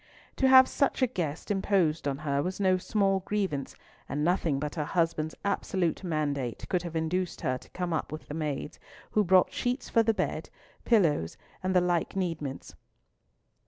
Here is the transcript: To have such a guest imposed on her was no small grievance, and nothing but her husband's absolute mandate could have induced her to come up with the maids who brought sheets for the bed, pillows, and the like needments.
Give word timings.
To 0.37 0.47
have 0.47 0.67
such 0.67 1.03
a 1.03 1.05
guest 1.05 1.51
imposed 1.51 2.07
on 2.07 2.17
her 2.25 2.41
was 2.41 2.59
no 2.59 2.77
small 2.79 3.19
grievance, 3.19 3.75
and 4.09 4.23
nothing 4.25 4.59
but 4.59 4.73
her 4.73 4.83
husband's 4.83 5.35
absolute 5.45 6.03
mandate 6.03 6.65
could 6.69 6.81
have 6.81 6.95
induced 6.95 7.41
her 7.41 7.59
to 7.59 7.69
come 7.69 7.93
up 7.93 8.11
with 8.11 8.27
the 8.27 8.33
maids 8.33 8.79
who 9.11 9.23
brought 9.23 9.53
sheets 9.53 9.89
for 9.89 10.01
the 10.01 10.15
bed, 10.15 10.49
pillows, 10.85 11.37
and 11.61 11.75
the 11.75 11.81
like 11.81 12.15
needments. 12.15 12.73